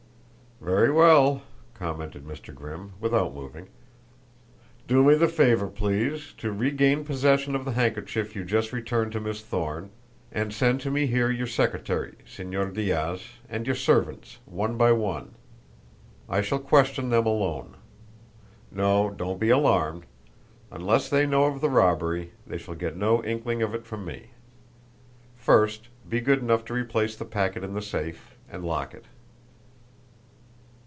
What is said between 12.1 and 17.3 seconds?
Señor Diaz, and your servants, one by one. I shall question them